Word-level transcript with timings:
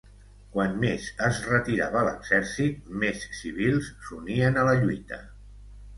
Quant 0.53 0.71
més 0.83 1.09
es 1.27 1.41
retirava 1.49 2.01
l'exèrcit, 2.09 2.81
més 3.05 3.29
civils 3.43 3.93
s'unien 4.07 4.59
a 4.63 4.69
la 4.73 4.79
lluita. 4.85 5.25